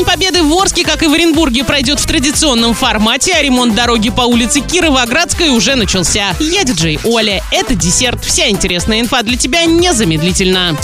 [0.00, 4.08] День Победы в Орске, как и в Оренбурге, пройдет в традиционном формате, а ремонт дороги
[4.08, 6.34] по улице Кировоградской уже начался.
[6.40, 7.42] Я диджей Оля.
[7.52, 8.24] Это десерт.
[8.24, 10.74] Вся интересная инфа для тебя незамедлительно.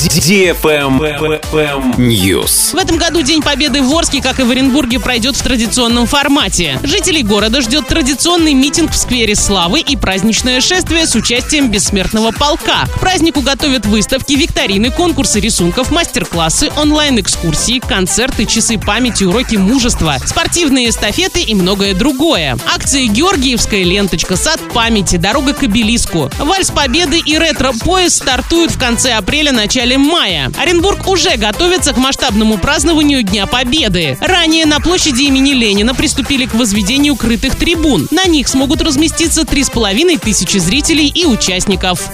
[1.97, 2.75] News.
[2.75, 6.79] В этом году День Победы в Орске, как и в Оренбурге, пройдет в традиционном формате.
[6.83, 12.85] Жителей города ждет традиционный митинг в сквере Славы и праздничное шествие с участием бессмертного полка.
[12.95, 20.91] К празднику готовят выставки, викторины, конкурсы рисунков, мастер-классы, онлайн-экскурсии, концерты, часы памяти, уроки мужества, спортивные
[20.91, 22.59] эстафеты и многое другое.
[22.67, 29.13] Акции «Георгиевская ленточка», «Сад памяти», «Дорога к обелиску», «Вальс Победы» и «Ретро-поезд» стартуют в конце
[29.13, 30.51] апреля-начале мая.
[30.59, 34.19] Оренбург уже готовится к масштабному празднованию Дня Победы.
[34.21, 38.09] Ранее на площади имени Ленина приступили к возведению крытых трибун.
[38.11, 42.11] На них смогут разместиться 3,5 тысячи зрителей и участников.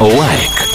[0.00, 0.71] Лайк.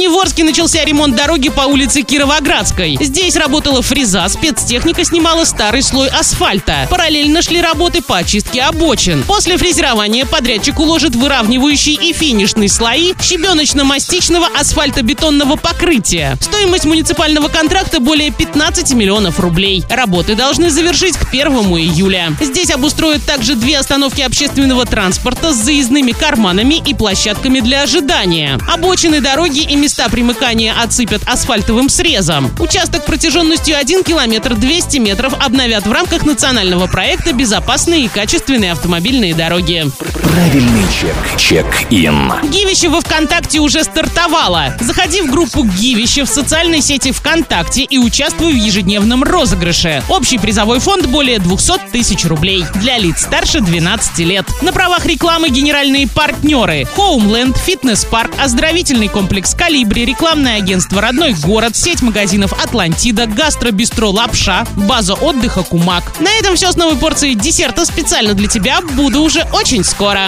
[0.00, 2.96] Накануне в Орске начался ремонт дороги по улице Кировоградской.
[3.02, 6.86] Здесь работала фреза, спецтехника снимала старый слой асфальта.
[6.88, 9.22] Параллельно шли работы по очистке обочин.
[9.24, 16.38] После фрезерования подрядчик уложит выравнивающий и финишный слои щебеночно-мастичного асфальтобетонного покрытия.
[16.40, 19.84] Стоимость муниципального контракта более 15 миллионов рублей.
[19.90, 22.32] Работы должны завершить к 1 июля.
[22.40, 28.58] Здесь обустроят также две остановки общественного транспорта с заездными карманами и площадками для ожидания.
[28.66, 32.50] Обочины дороги и места примыкания отсыпят асфальтовым срезом.
[32.58, 39.34] Участок протяженностью 1 километр 200 метров обновят в рамках национального проекта «Безопасные и качественные автомобильные
[39.34, 39.86] дороги».
[40.22, 41.16] Правильный чек.
[41.36, 42.32] Чек-ин.
[42.50, 44.74] Гивище во ВКонтакте уже стартовало.
[44.80, 50.02] Заходи в группу Гивище в социальной сети ВКонтакте и участвуй в ежедневном розыгрыше.
[50.08, 52.64] Общий призовой фонд более 200 тысяч рублей.
[52.76, 54.46] Для лиц старше 12 лет.
[54.62, 56.86] На правах рекламы генеральные партнеры.
[56.96, 65.14] Homeland, фитнес-парк, оздоровительный комплекс Калибри, рекламное агентство «Родной город», сеть магазинов «Атлантида», гастробистро «Лапша», база
[65.14, 66.20] отдыха «Кумак».
[66.20, 68.82] На этом все с новой порцией десерта специально для тебя.
[68.82, 70.20] Буду уже очень скоро.